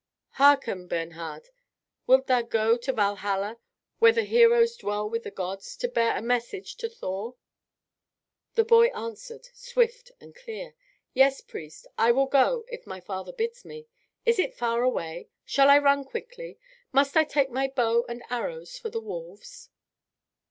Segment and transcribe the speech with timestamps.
[0.39, 1.49] Hearken, Bernhard,
[2.07, 3.59] wilt thou go to Valhalla,
[3.99, 7.35] where the heroes dwell with the gods, to bear a message to Thor?"
[8.55, 10.73] The boy answered, swift and clear:
[11.13, 13.85] "Yes, priest, I will go if my father bids me.
[14.25, 15.29] Is it far away?
[15.45, 16.57] Shall I run quickly?
[16.91, 19.69] Must I take my bow and arrows for the wolves?"